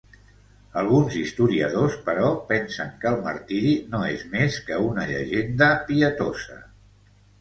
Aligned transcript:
Alguns 0.81 1.17
historiadors, 1.17 1.97
però, 2.07 2.31
pensen 2.53 2.89
que 3.03 3.11
el 3.11 3.19
martiri 3.27 3.75
no 3.93 4.01
és 4.15 4.27
més 4.35 4.59
que 4.71 4.81
una 4.87 5.07
llegenda 5.13 5.69
pietosa. 5.91 6.59